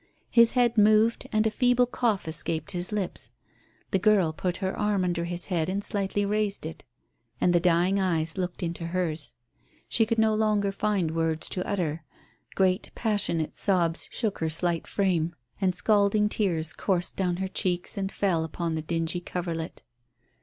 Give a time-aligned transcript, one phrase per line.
[0.31, 3.29] His head moved and a feeble cough escaped his lips.
[3.91, 6.83] The girl put her arm under his head and slightly raised it,
[7.39, 9.35] and the dying eyes looked into hers.
[9.87, 12.03] She could no longer find words to utter;
[12.55, 18.11] great passionate sobs shook her slight frame, and scalding tears coursed down her cheeks and
[18.11, 19.83] fell upon the dingy coverlet.